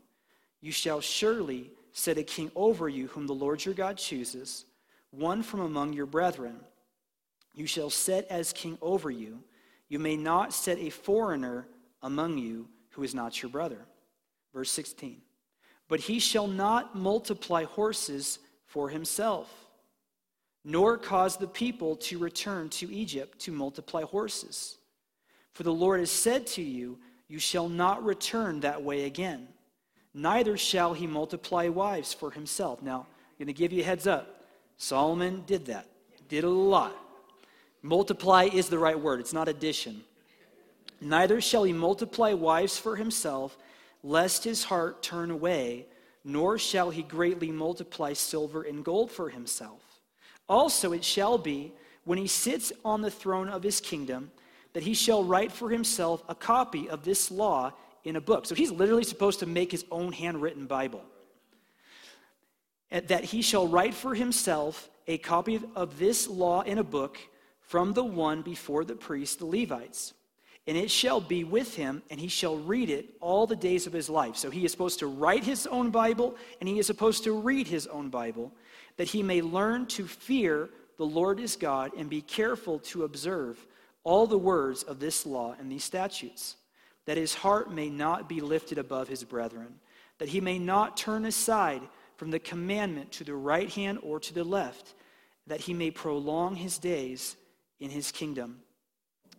[0.60, 4.66] you shall surely set a king over you whom the Lord your God chooses,
[5.12, 6.56] one from among your brethren.
[7.54, 9.38] You shall set as king over you.
[9.88, 11.68] You may not set a foreigner
[12.02, 13.86] among you who is not your brother.
[14.52, 15.22] Verse 16.
[15.94, 19.48] But he shall not multiply horses for himself
[20.66, 24.78] nor cause the people to return to Egypt to multiply horses.
[25.52, 29.48] For the Lord has said to you, You shall not return that way again,
[30.16, 32.82] neither shall he multiply wives for himself.
[32.82, 34.48] Now, I'm going to give you a heads up.
[34.78, 35.86] Solomon did that,
[36.28, 36.96] did a lot.
[37.84, 40.04] Multiply is the right word, it's not addition.
[41.00, 43.60] Neither shall he multiply wives for himself,
[44.04, 45.88] lest his heart turn away,
[46.24, 49.82] nor shall he greatly multiply silver and gold for himself.
[50.48, 54.30] Also, it shall be, when he sits on the throne of his kingdom,
[54.74, 57.72] that he shall write for himself a copy of this law
[58.04, 58.46] in a book.
[58.46, 61.04] So he's literally supposed to make his own handwritten Bible.
[62.90, 67.18] That he shall write for himself a copy of this law in a book
[67.62, 70.14] from the one before the priests, the Levites.
[70.66, 73.92] And it shall be with him, and he shall read it all the days of
[73.92, 74.38] his life.
[74.38, 77.68] So he is supposed to write his own Bible, and he is supposed to read
[77.68, 78.52] his own Bible
[78.98, 83.66] that he may learn to fear the Lord his God and be careful to observe
[84.04, 86.58] all the words of this law and these statutes,
[87.06, 89.80] that his heart may not be lifted above his brethren,
[90.20, 91.82] that he may not turn aside
[92.18, 94.94] from the commandment to the right hand or to the left,
[95.48, 97.36] that he may prolong his days
[97.80, 98.60] in his kingdom,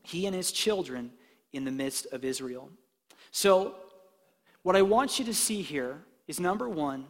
[0.05, 1.11] he and his children
[1.53, 2.71] in the midst of Israel.
[3.31, 3.75] So,
[4.63, 7.07] what I want you to see here is number one,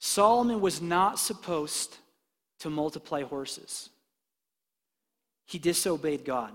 [0.00, 1.96] Solomon was not supposed
[2.60, 3.90] to multiply horses.
[5.46, 6.52] He disobeyed God.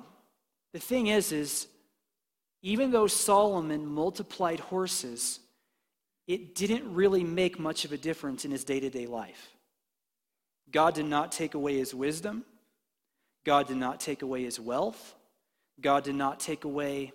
[0.74, 1.68] The thing is is
[2.62, 5.40] even though Solomon multiplied horses,
[6.28, 9.52] it didn't really make much of a difference in his day-to-day life.
[10.72, 12.44] God did not take away his wisdom.
[13.46, 15.16] God did not take away his wealth.
[15.80, 17.14] God did not take away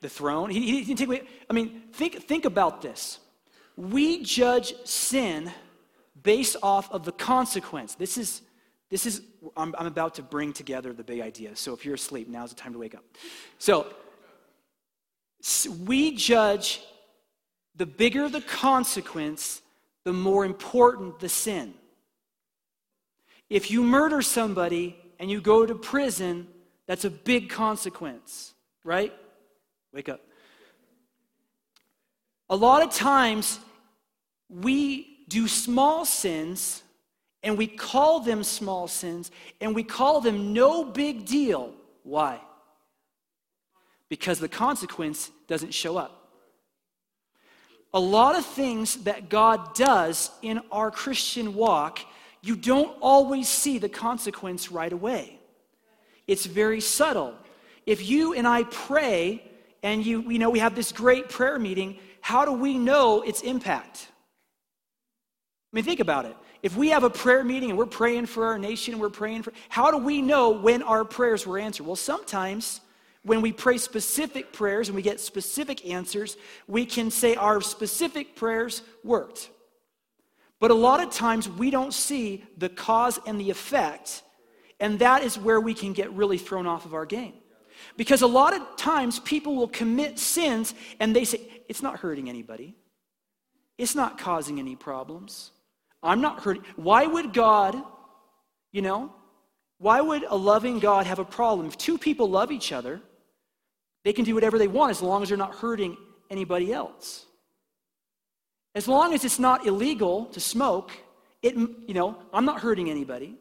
[0.00, 0.50] the throne.
[0.50, 1.22] He, he didn't take away.
[1.48, 3.20] I mean, think, think about this
[3.76, 5.52] we judge sin
[6.22, 7.94] based off of the consequence.
[7.94, 8.42] This is,
[8.90, 9.22] this is
[9.56, 11.54] I'm, I'm about to bring together the big idea.
[11.56, 13.04] So if you're asleep, now's the time to wake up.
[13.58, 13.86] So
[15.84, 16.80] we judge
[17.76, 19.60] the bigger the consequence,
[20.04, 21.74] the more important the sin.
[23.48, 26.48] If you murder somebody and you go to prison,
[26.86, 28.54] that's a big consequence,
[28.84, 29.12] right?
[29.92, 30.20] Wake up.
[32.48, 33.58] A lot of times,
[34.48, 36.82] we do small sins
[37.42, 39.30] and we call them small sins
[39.60, 41.72] and we call them no big deal.
[42.02, 42.40] Why?
[44.08, 46.30] Because the consequence doesn't show up.
[47.94, 52.00] A lot of things that God does in our Christian walk,
[52.46, 55.38] you don't always see the consequence right away.
[56.26, 57.34] It's very subtle.
[57.86, 59.42] If you and I pray
[59.82, 63.42] and you, you know, we have this great prayer meeting, how do we know its
[63.42, 64.08] impact?
[65.72, 66.36] I mean, think about it.
[66.62, 69.42] If we have a prayer meeting and we're praying for our nation and we're praying
[69.42, 71.86] for, how do we know when our prayers were answered?
[71.86, 72.80] Well, sometimes
[73.22, 78.36] when we pray specific prayers and we get specific answers, we can say our specific
[78.36, 79.50] prayers worked.
[80.58, 84.22] But a lot of times we don't see the cause and the effect,
[84.80, 87.34] and that is where we can get really thrown off of our game.
[87.96, 92.28] Because a lot of times people will commit sins and they say, it's not hurting
[92.28, 92.74] anybody,
[93.76, 95.52] it's not causing any problems.
[96.02, 96.62] I'm not hurting.
[96.76, 97.82] Why would God,
[98.72, 99.12] you know,
[99.78, 101.66] why would a loving God have a problem?
[101.66, 103.00] If two people love each other,
[104.04, 105.96] they can do whatever they want as long as they're not hurting
[106.30, 107.26] anybody else.
[108.76, 110.92] As long as it's not illegal to smoke,
[111.40, 113.34] it, you know, I'm not hurting anybody.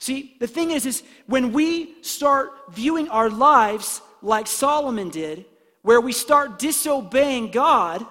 [0.00, 5.46] See, the thing is, is when we start viewing our lives like Solomon did,
[5.82, 8.04] where we start disobeying God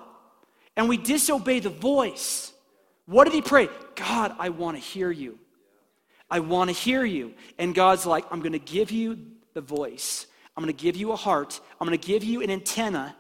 [0.77, 2.53] and we disobey the voice.
[3.07, 3.67] What did he pray?
[3.95, 5.37] God, I want to hear you.
[6.31, 7.33] I want to hear you.
[7.59, 9.19] And God's like, I'm going to give you
[9.53, 10.27] the voice.
[10.55, 11.59] I'm going to give you a heart.
[11.81, 13.17] I'm going to give you an antenna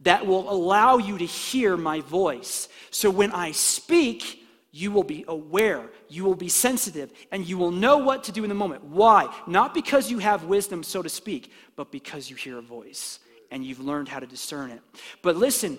[0.00, 2.68] that will allow you to hear my voice.
[2.90, 7.72] So when I speak, you will be aware, you will be sensitive, and you will
[7.72, 8.84] know what to do in the moment.
[8.84, 9.32] Why?
[9.46, 13.18] Not because you have wisdom, so to speak, but because you hear a voice
[13.50, 14.80] and you've learned how to discern it.
[15.22, 15.76] But listen,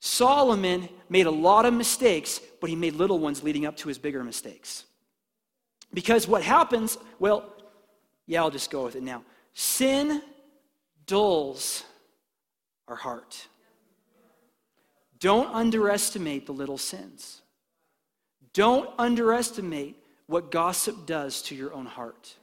[0.00, 3.96] Solomon made a lot of mistakes, but he made little ones leading up to his
[3.96, 4.84] bigger mistakes.
[5.94, 7.48] Because what happens, well,
[8.26, 9.24] yeah, I'll just go with it now.
[9.54, 10.20] Sin
[11.06, 11.84] dulls
[12.88, 13.48] our heart.
[15.20, 17.42] Don't underestimate the little sins.
[18.52, 22.34] Don't underestimate what gossip does to your own heart.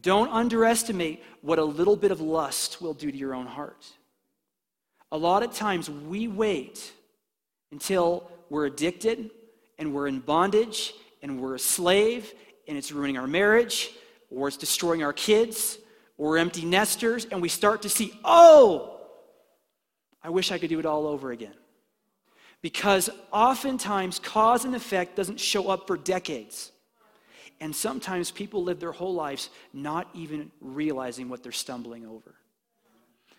[0.00, 3.86] Don't underestimate what a little bit of lust will do to your own heart.
[5.12, 6.92] A lot of times we wait
[7.72, 9.30] until we're addicted
[9.78, 12.32] and we're in bondage and we're a slave
[12.68, 13.90] and it's ruining our marriage
[14.30, 15.78] or it's destroying our kids
[16.18, 18.95] or empty nesters and we start to see, oh,
[20.26, 21.54] I wish I could do it all over again.
[22.60, 26.72] Because oftentimes cause and effect doesn't show up for decades.
[27.60, 32.34] And sometimes people live their whole lives not even realizing what they're stumbling over.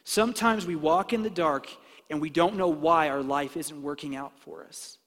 [0.05, 1.67] Sometimes we walk in the dark
[2.09, 4.97] and we don't know why our life isn't working out for us.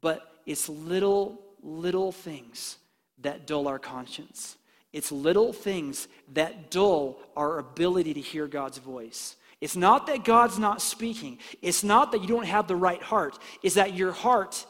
[0.00, 2.76] But it's little, little things
[3.20, 4.56] that dull our conscience.
[4.92, 9.36] It's little things that dull our ability to hear God's voice.
[9.60, 11.38] It's not that God's not speaking.
[11.62, 13.38] It's not that you don't have the right heart.
[13.62, 14.64] It's that your heart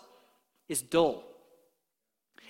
[0.69, 1.25] is dull.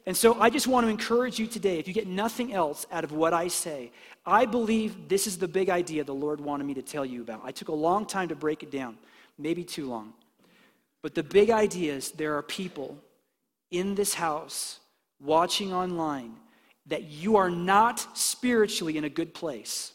[0.07, 3.05] And so I just want to encourage you today, if you get nothing else out
[3.05, 3.93] of what I say,
[4.25, 7.43] I believe this is the big idea the Lord wanted me to tell you about.
[7.45, 8.97] I took a long time to break it down,
[9.37, 10.15] maybe too long.
[11.03, 12.97] But the big idea is there are people
[13.71, 14.81] in this house
[15.21, 16.37] watching online
[16.87, 19.93] that you are not spiritually in a good place.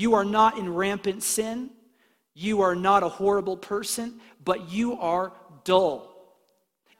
[0.00, 1.68] You are not in rampant sin.
[2.32, 5.34] You are not a horrible person, but you are
[5.64, 6.10] dull.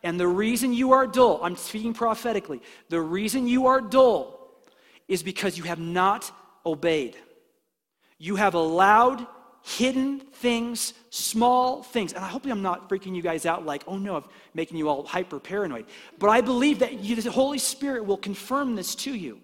[0.03, 2.61] And the reason you are dull, I'm speaking prophetically,
[2.91, 4.51] the reason you are dull
[5.09, 6.31] is because you have not
[6.67, 7.17] obeyed.
[8.19, 9.27] You have allowed
[9.63, 12.13] hidden things, small things.
[12.13, 14.91] And I hope I'm not freaking you guys out like, oh no, I'm making you
[14.91, 15.87] all hyper paranoid.
[16.19, 19.41] But I believe that you, the Holy Spirit will confirm this to you.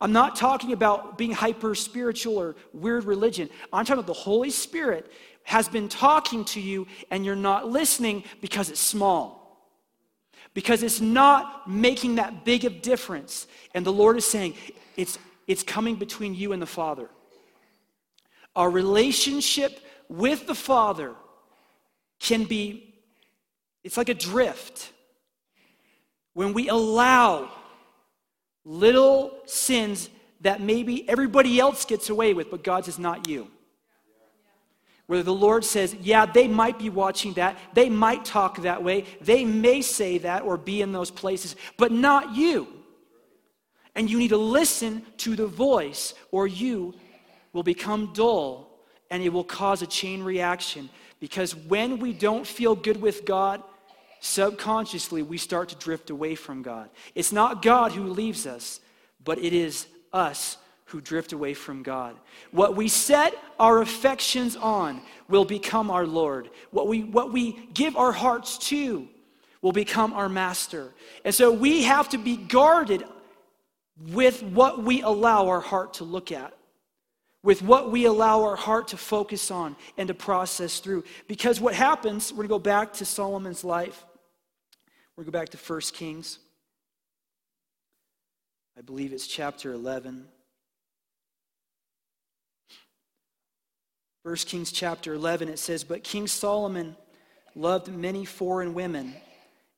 [0.00, 3.50] I'm not talking about being hyper spiritual or weird religion.
[3.72, 5.10] I'm talking about the Holy Spirit
[5.42, 9.38] has been talking to you and you're not listening because it's small
[10.58, 13.46] because it's not making that big of difference.
[13.74, 14.54] And the Lord is saying,
[14.96, 17.08] it's, it's coming between you and the Father.
[18.56, 21.14] Our relationship with the Father
[22.18, 22.92] can be,
[23.84, 24.92] it's like a drift.
[26.34, 27.50] When we allow
[28.68, 30.10] little sins
[30.42, 33.48] that maybe everybody else gets away with, but God says, not you
[35.08, 37.58] where the Lord says, yeah, they might be watching that.
[37.72, 39.06] They might talk that way.
[39.22, 42.68] They may say that or be in those places, but not you.
[43.94, 46.94] And you need to listen to the voice, or you
[47.54, 48.68] will become dull
[49.10, 50.90] and it will cause a chain reaction.
[51.20, 53.62] Because when we don't feel good with God,
[54.20, 56.90] subconsciously we start to drift away from God.
[57.14, 58.80] It's not God who leaves us,
[59.24, 62.16] but it is us who drift away from God.
[62.50, 66.48] What we set our affections on will become our Lord.
[66.70, 69.06] What we, what we give our hearts to
[69.60, 70.92] will become our master.
[71.24, 73.04] And so we have to be guarded
[74.12, 76.56] with what we allow our heart to look at,
[77.42, 81.04] with what we allow our heart to focus on and to process through.
[81.26, 84.06] Because what happens, we're going to go back to Solomon's life.
[85.18, 86.38] To go back to 1 Kings.
[88.78, 90.28] I believe it's chapter 11.
[94.22, 96.94] 1 Kings chapter 11, it says, But King Solomon
[97.56, 99.12] loved many foreign women,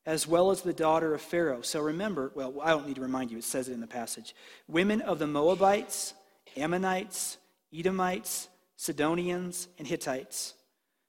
[0.04, 1.62] as well as the daughter of Pharaoh.
[1.62, 4.34] So remember, well, I don't need to remind you, it says it in the passage.
[4.68, 6.12] Women of the Moabites,
[6.54, 7.38] Ammonites,
[7.74, 10.52] Edomites, Sidonians, and Hittites,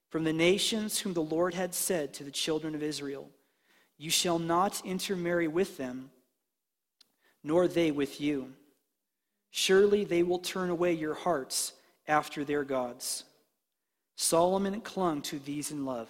[0.09, 3.29] from the nations whom the Lord had said to the children of Israel,
[4.01, 6.09] You shall not intermarry with them,
[7.43, 8.53] nor they with you.
[9.51, 11.73] Surely they will turn away your hearts
[12.07, 13.25] after their gods.
[14.15, 16.09] Solomon clung to these in love.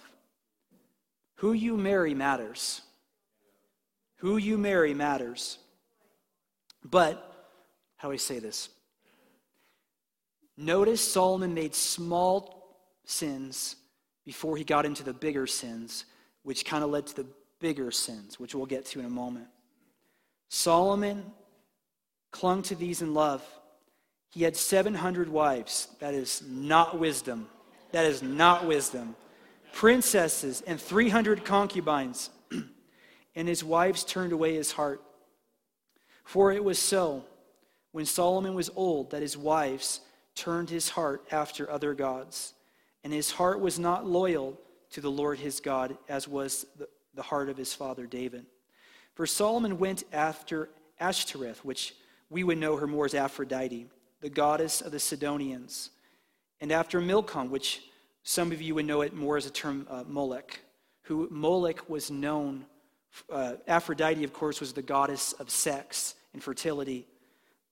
[1.34, 2.80] Who you marry matters.
[4.20, 5.58] Who you marry matters.
[6.82, 7.46] But,
[7.98, 8.70] how do I say this?
[10.56, 12.74] Notice Solomon made small
[13.04, 13.76] sins
[14.24, 16.06] before he got into the bigger sins,
[16.42, 17.26] which kind of led to the
[17.62, 19.46] bigger sins, which we'll get to in a moment.
[20.50, 21.24] Solomon
[22.30, 23.42] clung to these in love.
[24.30, 25.88] He had 700 wives.
[26.00, 27.48] That is not wisdom.
[27.92, 29.16] That is not wisdom.
[29.72, 32.28] Princesses and 300 concubines.
[33.34, 35.02] and his wives turned away his heart.
[36.24, 37.24] For it was so,
[37.92, 40.00] when Solomon was old, that his wives
[40.34, 42.54] turned his heart after other gods.
[43.04, 44.58] And his heart was not loyal
[44.90, 48.46] to the Lord his God, as was the, the heart of his father David.
[49.14, 51.94] For Solomon went after Ashtoreth, which
[52.30, 53.86] we would know her more as Aphrodite,
[54.20, 55.90] the goddess of the Sidonians,
[56.60, 57.82] and after Milcom, which
[58.22, 60.60] some of you would know it more as a term uh, Molech,
[61.02, 62.64] who Molech was known.
[63.30, 67.06] Uh, Aphrodite, of course, was the goddess of sex and fertility.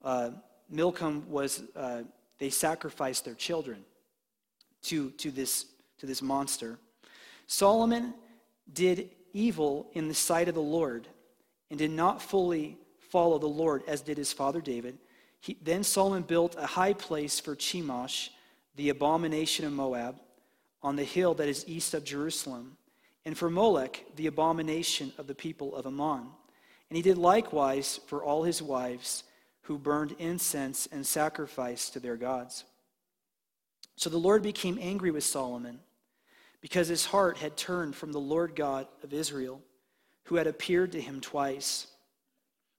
[0.05, 0.31] Uh,
[0.69, 2.03] Milcom was, uh,
[2.39, 3.85] they sacrificed their children
[4.83, 5.67] to, to, this,
[5.99, 6.79] to this monster.
[7.47, 8.15] Solomon
[8.73, 11.07] did evil in the sight of the Lord
[11.71, 14.99] and did not fully follow the Lord as did his father David.
[15.41, 18.29] He, then Solomon built a high place for Chemosh,
[18.77, 20.17] the abomination of Moab,
[20.83, 22.77] on the hill that is east of Jerusalem,
[23.25, 26.29] and for Molech, the abomination of the people of Ammon.
[26.89, 29.25] And he did likewise for all his wives
[29.63, 32.65] who burned incense and sacrifice to their gods.
[33.97, 35.81] So the Lord became angry with Solomon
[36.61, 39.61] because his heart had turned from the Lord God of Israel,
[40.25, 41.87] who had appeared to him twice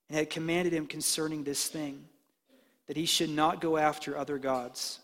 [0.07, 2.05] and had commanded him concerning this thing,
[2.87, 4.99] that he should not go after other gods,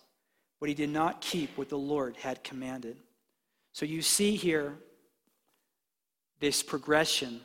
[0.60, 2.98] but he did not keep what the Lord had commanded.
[3.72, 4.76] So you see here
[6.40, 7.40] this progression.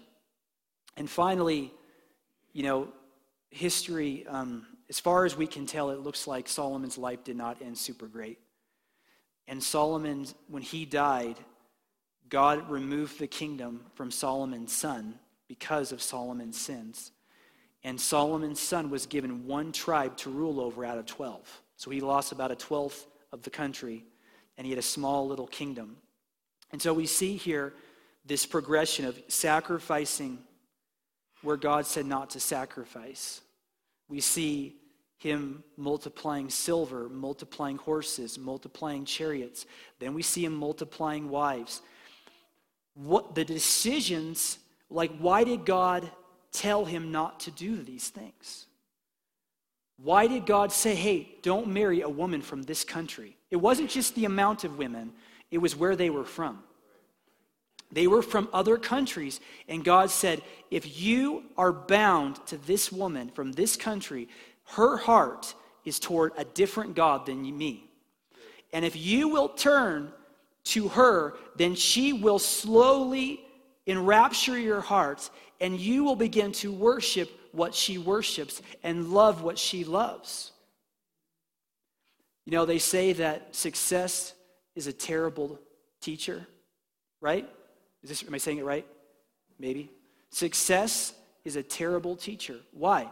[0.96, 1.72] And finally,
[2.52, 2.88] you know,
[3.50, 7.62] history, um, as far as we can tell, it looks like Solomon's life did not
[7.62, 8.38] end super great.
[9.48, 11.36] And Solomon, when he died,
[12.28, 15.18] God removed the kingdom from Solomon's son
[15.48, 17.12] because of Solomon's sins.
[17.84, 21.62] And Solomon's son was given one tribe to rule over out of 12.
[21.76, 24.04] So he lost about a twelfth of the country,
[24.56, 25.96] and he had a small little kingdom.
[26.70, 27.74] And so we see here
[28.24, 30.38] this progression of sacrificing
[31.42, 33.40] where God said not to sacrifice.
[34.08, 34.76] We see
[35.22, 39.66] him multiplying silver, multiplying horses, multiplying chariots.
[40.00, 41.80] Then we see him multiplying wives.
[42.94, 44.58] What the decisions,
[44.90, 46.10] like why did God
[46.50, 48.66] tell him not to do these things?
[50.02, 53.36] Why did God say, hey, don't marry a woman from this country?
[53.50, 55.12] It wasn't just the amount of women,
[55.50, 56.64] it was where they were from.
[57.92, 63.28] They were from other countries, and God said, if you are bound to this woman
[63.28, 64.28] from this country,
[64.64, 65.54] her heart
[65.84, 67.90] is toward a different God than me.
[68.72, 70.12] And if you will turn
[70.64, 73.44] to her, then she will slowly
[73.86, 75.28] enrapture your heart
[75.60, 80.52] and you will begin to worship what she worships and love what she loves.
[82.46, 84.34] You know, they say that success
[84.74, 85.60] is a terrible
[86.00, 86.46] teacher,
[87.20, 87.48] right?
[88.02, 88.86] Is this, am I saying it right?
[89.58, 89.90] Maybe.
[90.30, 91.12] Success
[91.44, 92.58] is a terrible teacher.
[92.72, 93.08] Why?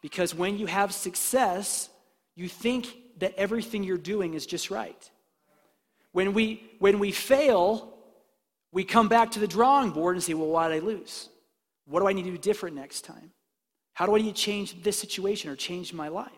[0.00, 1.88] Because when you have success,
[2.34, 5.10] you think that everything you're doing is just right.
[6.12, 7.92] When we, when we fail,
[8.72, 11.28] we come back to the drawing board and say, well, why did I lose?
[11.86, 13.32] What do I need to do different next time?
[13.92, 16.30] How do I need to change this situation or change my life?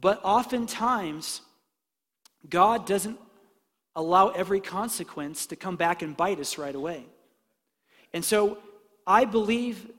[0.00, 1.42] But oftentimes,
[2.48, 3.18] God doesn't
[3.94, 7.04] allow every consequence to come back and bite us right away.
[8.12, 8.58] And so
[9.06, 9.90] I believe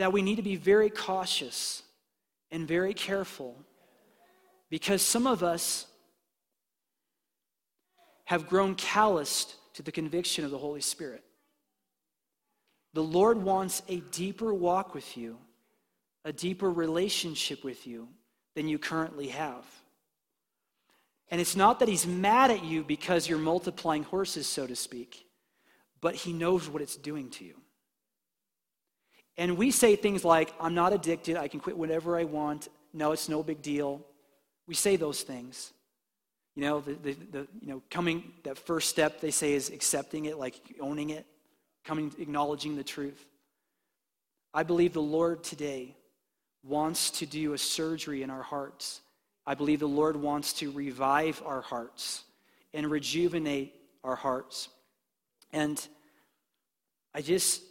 [0.00, 1.82] that we need to be very cautious
[2.50, 3.54] and very careful
[4.70, 5.84] because some of us
[8.24, 11.22] have grown calloused to the conviction of the Holy Spirit.
[12.94, 15.36] The Lord wants a deeper walk with you,
[16.24, 18.08] a deeper relationship with you
[18.54, 19.66] than you currently have.
[21.30, 25.26] And it's not that He's mad at you because you're multiplying horses, so to speak,
[26.00, 27.59] but He knows what it's doing to you.
[29.40, 33.12] And we say things like, I'm not addicted, I can quit whenever I want, no,
[33.12, 34.02] it's no big deal.
[34.68, 35.72] We say those things.
[36.54, 40.26] You know, the, the, the, you know, coming, that first step they say is accepting
[40.26, 41.24] it, like owning it
[41.86, 43.24] coming, acknowledging the truth.
[44.52, 45.96] I believe the Lord today
[46.62, 49.00] wants to do a surgery in our hearts.
[49.46, 52.24] I believe the Lord wants to revive our hearts
[52.74, 53.74] and rejuvenate
[54.04, 54.68] our hearts.
[55.50, 55.82] And
[57.14, 57.62] I just,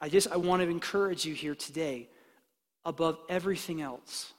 [0.00, 2.08] I just, I want to encourage you here today,
[2.84, 4.32] above everything else,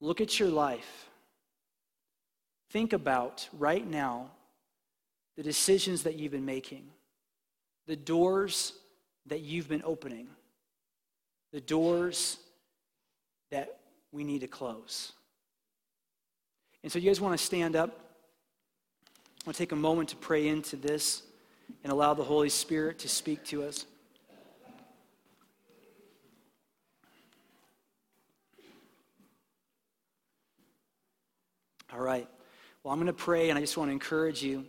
[0.00, 1.08] look at your life.
[2.70, 4.30] Think about right now
[5.36, 6.90] the decisions that you've been making
[7.88, 8.74] the doors
[9.26, 10.28] that you've been opening,
[11.52, 12.36] the doors
[13.50, 13.80] that
[14.12, 15.12] we need to close.
[16.82, 17.90] And so, you guys want to stand up?
[17.90, 21.22] I want to take a moment to pray into this
[21.82, 23.86] and allow the Holy Spirit to speak to us.
[31.92, 32.28] All right.
[32.82, 34.66] Well, I'm going to pray, and I just want to encourage you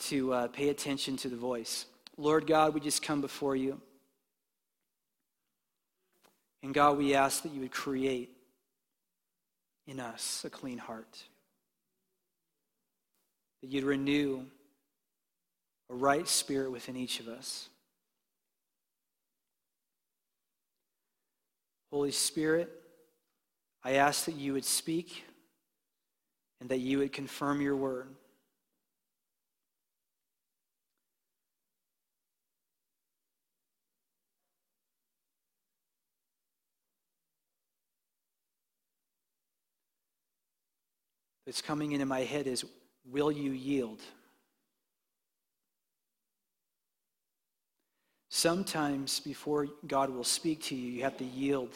[0.00, 1.84] to uh, pay attention to the voice.
[2.16, 3.80] Lord God, we just come before you.
[6.62, 8.30] And God, we ask that you would create
[9.86, 11.24] in us a clean heart,
[13.62, 14.44] that you'd renew
[15.90, 17.68] a right spirit within each of us.
[21.90, 22.70] Holy Spirit,
[23.84, 25.24] I ask that you would speak
[26.60, 28.08] and that you would confirm your word.
[41.46, 42.64] That's coming into my head is
[43.10, 44.02] will you yield?
[48.28, 51.70] Sometimes before God will speak to you, you have to yield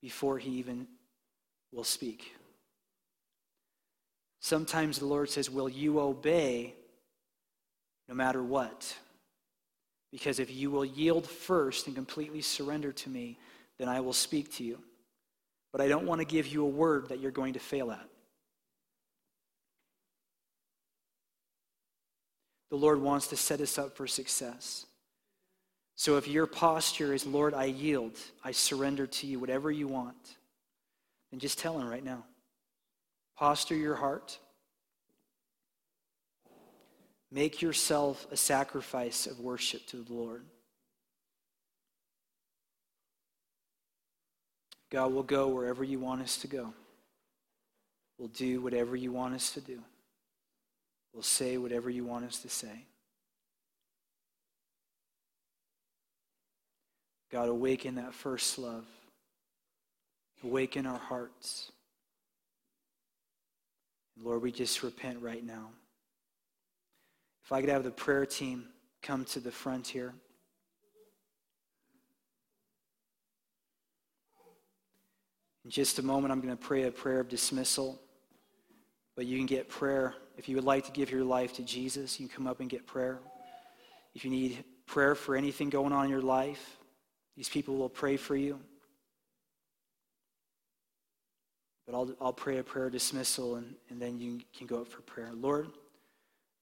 [0.00, 0.86] before he even
[1.72, 2.32] will speak.
[4.40, 6.74] Sometimes the Lord says, Will you obey
[8.08, 8.96] no matter what?
[10.10, 13.38] Because if you will yield first and completely surrender to me,
[13.78, 14.80] then I will speak to you.
[15.72, 18.08] But I don't want to give you a word that you're going to fail at.
[22.70, 24.86] The Lord wants to set us up for success.
[25.96, 30.16] So if your posture is, Lord, I yield, I surrender to you, whatever you want,
[31.30, 32.24] then just tell him right now.
[33.40, 34.38] Posture your heart.
[37.32, 40.44] Make yourself a sacrifice of worship to the Lord.
[44.90, 46.74] God will go wherever you want us to go.
[48.18, 49.78] We'll do whatever you want us to do.
[51.14, 52.84] We'll say whatever you want us to say.
[57.32, 58.84] God, awaken that first love.
[60.44, 61.72] Awaken our hearts.
[64.22, 65.70] Lord, we just repent right now.
[67.44, 68.66] If I could have the prayer team
[69.02, 70.12] come to the front here.
[75.64, 78.00] In just a moment, I'm going to pray a prayer of dismissal.
[79.16, 80.14] But you can get prayer.
[80.36, 82.68] If you would like to give your life to Jesus, you can come up and
[82.68, 83.20] get prayer.
[84.14, 86.78] If you need prayer for anything going on in your life,
[87.36, 88.60] these people will pray for you.
[91.90, 95.00] But I'll, I'll pray a prayer dismissal and, and then you can go up for
[95.02, 95.30] prayer.
[95.34, 95.66] Lord,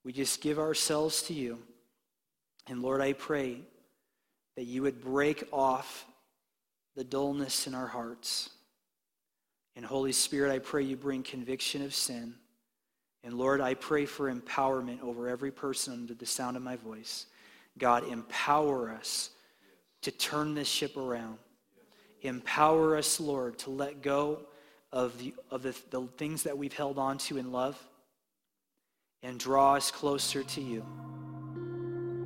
[0.02, 1.58] we just give ourselves to you.
[2.66, 3.60] And Lord, I pray
[4.56, 6.06] that you would break off
[6.96, 8.48] the dullness in our hearts.
[9.76, 12.32] And Holy Spirit, I pray you bring conviction of sin.
[13.22, 17.26] And Lord, I pray for empowerment over every person under the sound of my voice.
[17.76, 19.28] God, empower us
[20.02, 21.36] to turn this ship around.
[22.22, 24.47] Empower us, Lord, to let go
[24.92, 27.78] of, the, of the, the things that we've held on to in love
[29.22, 30.84] and draw us closer to you.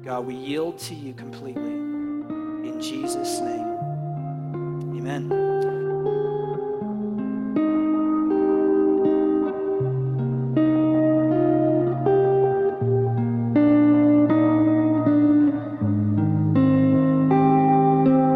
[0.04, 1.72] God, we yield to you completely.
[1.72, 3.78] In Jesus' name,
[4.96, 5.71] amen.